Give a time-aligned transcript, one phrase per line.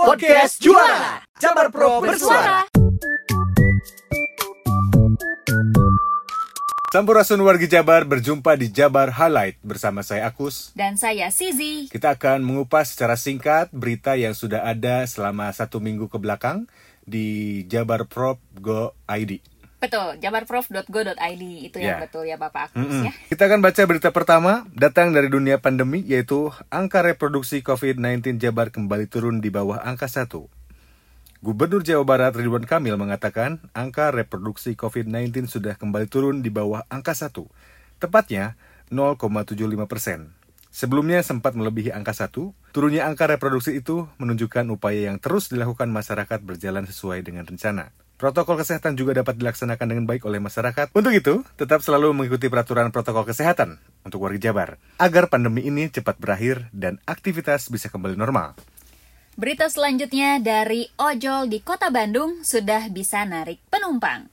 [0.00, 2.64] Podcast Juara Jabar Pro Bersuara
[6.88, 10.72] Sampurasun wargi Jabar berjumpa di Jabar Highlight bersama saya Akus.
[10.72, 11.92] Dan saya Sizi.
[11.92, 16.64] Kita akan mengupas secara singkat berita yang sudah ada selama satu minggu ke belakang
[17.04, 19.49] di Jabar Pro Go ID.
[19.80, 22.04] Betul, jabarprof.go.id itu yang Ya.
[22.04, 23.08] betul ya Bapak Agus Mm-mm.
[23.08, 23.12] ya.
[23.32, 29.08] Kita akan baca berita pertama datang dari dunia pandemi yaitu angka reproduksi COVID-19 Jabar kembali
[29.08, 30.28] turun di bawah angka 1.
[31.40, 37.16] Gubernur Jawa Barat Ridwan Kamil mengatakan angka reproduksi COVID-19 sudah kembali turun di bawah angka
[37.16, 37.32] 1,
[37.96, 38.60] tepatnya
[38.92, 39.56] 0,75
[39.88, 40.36] persen.
[40.68, 46.44] Sebelumnya sempat melebihi angka 1, turunnya angka reproduksi itu menunjukkan upaya yang terus dilakukan masyarakat
[46.44, 47.88] berjalan sesuai dengan rencana.
[48.20, 50.92] Protokol kesehatan juga dapat dilaksanakan dengan baik oleh masyarakat.
[50.92, 56.20] Untuk itu, tetap selalu mengikuti peraturan protokol kesehatan untuk warga Jabar, agar pandemi ini cepat
[56.20, 58.60] berakhir dan aktivitas bisa kembali normal.
[59.40, 64.28] Berita selanjutnya dari ojol di Kota Bandung sudah bisa narik penumpang.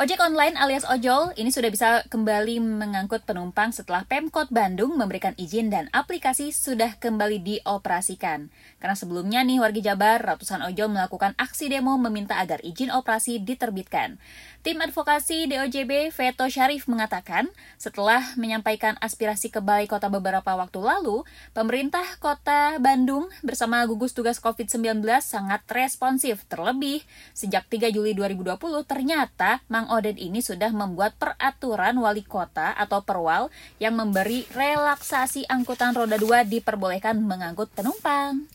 [0.00, 5.68] Ojek online alias ojol ini sudah bisa kembali mengangkut penumpang setelah Pemkot Bandung memberikan izin
[5.68, 8.48] dan aplikasi sudah kembali dioperasikan.
[8.80, 14.16] Karena sebelumnya nih warga Jabar, ratusan ojol melakukan aksi demo meminta agar izin operasi diterbitkan.
[14.64, 21.28] Tim advokasi DOJB Veto Syarif mengatakan, setelah menyampaikan aspirasi ke Balai Kota beberapa waktu lalu,
[21.52, 26.48] pemerintah Kota Bandung bersama gugus tugas COVID-19 sangat responsif.
[26.48, 27.04] Terlebih,
[27.36, 28.56] sejak 3 Juli 2020
[28.88, 33.50] ternyata Mang Oden ini sudah membuat peraturan wali kota atau perwal
[33.82, 38.46] yang memberi relaksasi angkutan roda 2 diperbolehkan mengangkut penumpang.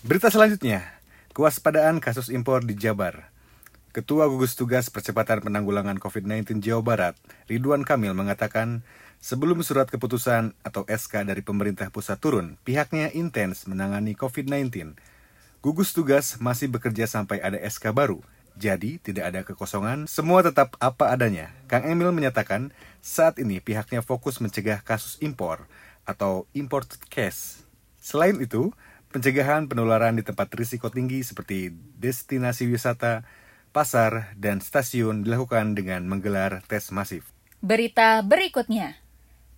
[0.00, 0.88] Berita selanjutnya,
[1.36, 3.28] kewaspadaan kasus impor di Jabar.
[3.92, 8.80] Ketua Gugus Tugas Percepatan Penanggulangan COVID-19 Jawa Barat, Ridwan Kamil mengatakan,
[9.20, 14.96] sebelum surat keputusan atau SK dari pemerintah pusat turun, pihaknya intens menangani COVID-19.
[15.60, 18.24] Gugus Tugas masih bekerja sampai ada SK baru,
[18.58, 21.54] jadi tidak ada kekosongan, semua tetap apa adanya.
[21.70, 25.70] Kang Emil menyatakan, saat ini pihaknya fokus mencegah kasus impor
[26.02, 27.62] atau imported case.
[28.02, 28.74] Selain itu,
[29.14, 31.70] pencegahan penularan di tempat risiko tinggi seperti
[32.02, 33.22] destinasi wisata,
[33.70, 37.30] pasar, dan stasiun dilakukan dengan menggelar tes masif.
[37.62, 38.98] Berita berikutnya.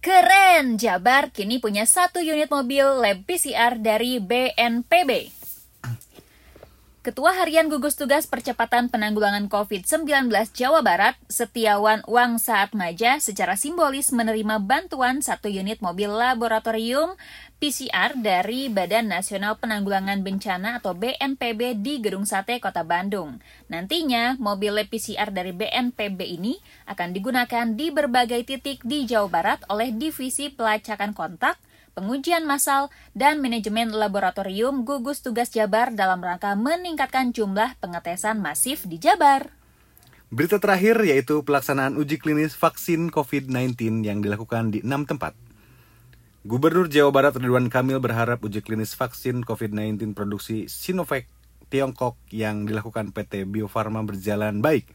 [0.00, 0.80] Keren!
[0.80, 5.39] Jabar kini punya satu unit mobil lab PCR dari BNPB.
[7.00, 10.04] Ketua Harian Gugus Tugas Percepatan Penanggulangan COVID-19
[10.52, 17.16] Jawa Barat, Setiawan Wang Saat Maja, secara simbolis menerima bantuan satu unit mobil laboratorium
[17.56, 23.40] PCR dari Badan Nasional Penanggulangan Bencana atau BNPB di Gedung Sate, Kota Bandung.
[23.72, 29.88] Nantinya, mobil PCR dari BNPB ini akan digunakan di berbagai titik di Jawa Barat oleh
[29.96, 31.56] Divisi Pelacakan Kontak,
[31.92, 38.96] pengujian massal, dan manajemen laboratorium gugus tugas Jabar dalam rangka meningkatkan jumlah pengetesan masif di
[38.96, 39.52] Jabar.
[40.30, 45.34] Berita terakhir yaitu pelaksanaan uji klinis vaksin COVID-19 yang dilakukan di enam tempat.
[46.46, 51.26] Gubernur Jawa Barat Ridwan Kamil berharap uji klinis vaksin COVID-19 produksi Sinovac
[51.68, 54.90] Tiongkok yang dilakukan PT Bio Farma berjalan baik.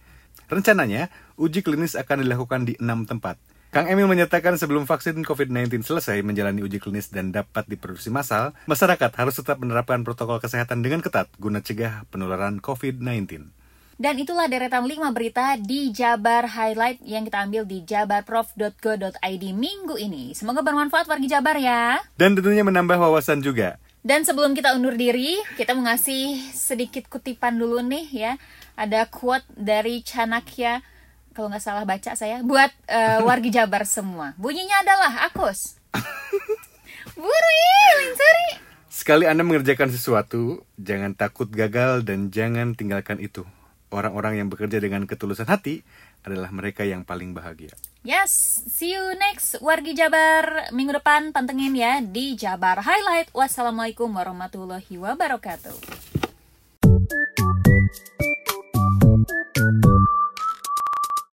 [0.52, 1.08] Rencananya,
[1.40, 3.40] uji klinis akan dilakukan di enam tempat.
[3.76, 9.12] Kang Emil menyatakan sebelum vaksin COVID-19 selesai menjalani uji klinis dan dapat diproduksi massal, masyarakat
[9.20, 13.52] harus tetap menerapkan protokol kesehatan dengan ketat guna cegah penularan COVID-19.
[14.00, 20.32] Dan itulah deretan 5 berita di Jabar Highlight yang kita ambil di jabarprof.go.id minggu ini.
[20.32, 22.00] Semoga bermanfaat warga Jabar ya.
[22.16, 23.76] Dan tentunya menambah wawasan juga.
[24.08, 28.32] Dan sebelum kita undur diri, kita mau ngasih sedikit kutipan dulu nih ya.
[28.80, 30.95] Ada quote dari Chanakya,
[31.36, 34.32] kalau nggak salah baca saya, buat eh, warga Jabar semua.
[34.40, 35.76] Bunyinya adalah Akus.
[37.20, 38.50] Buru ya, Linsari.
[38.88, 43.44] Sekali Anda mengerjakan sesuatu, jangan takut gagal dan jangan tinggalkan itu.
[43.92, 45.84] Orang-orang yang bekerja dengan ketulusan hati
[46.26, 47.76] adalah mereka yang paling bahagia.
[48.02, 53.30] Yes, see you next wargi Jabar minggu depan pantengin ya di Jabar Highlight.
[53.36, 55.76] Wassalamualaikum warahmatullahi wabarakatuh.